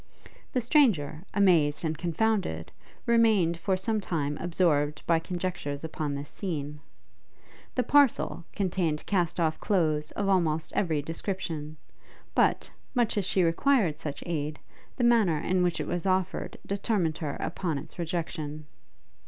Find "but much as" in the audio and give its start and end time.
12.33-13.25